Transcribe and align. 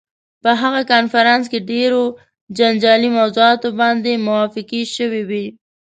په 0.43 0.51
هغه 0.61 0.81
کنفرانس 0.91 1.43
کې 1.51 1.59
ډېرو 1.71 2.01
جنجالي 2.57 3.09
موضوعاتو 3.19 3.67
باندې 3.79 4.23
موافقې 4.27 4.81
شوې 4.95 5.21
وې. 5.29 5.45